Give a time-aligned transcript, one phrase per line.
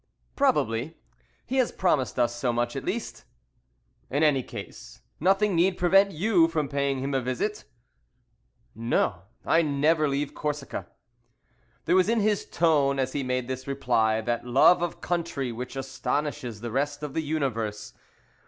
[0.35, 0.97] "Probably;
[1.45, 3.23] he has promised us so much, at least."
[4.09, 7.65] "In any case, nothing need prevent you from paying him a visit?"
[8.73, 10.87] "No, I never leave Corsica."
[11.85, 15.75] There was in his tone, as he made this reply, that love of country which
[15.75, 17.93] astonishes the rest of the universe.